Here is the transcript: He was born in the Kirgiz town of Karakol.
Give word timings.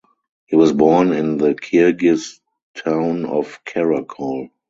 He 0.47 0.55
was 0.55 0.73
born 0.73 1.13
in 1.13 1.37
the 1.37 1.53
Kirgiz 1.53 2.39
town 2.73 3.23
of 3.27 3.63
Karakol. 3.65 4.49